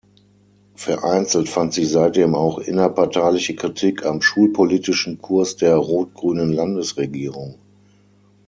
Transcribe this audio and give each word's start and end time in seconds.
Vereinzelt 0.77 1.47
fand 1.47 1.75
sich 1.75 1.87
seitdem 1.91 2.33
auch 2.33 2.57
innerparteiliche 2.57 3.53
Kritik 3.55 4.03
am 4.03 4.19
schulpolitischen 4.23 5.21
Kurs 5.21 5.57
der 5.57 5.75
rot-grünen 5.77 6.51
Landesregierung. 6.53 7.59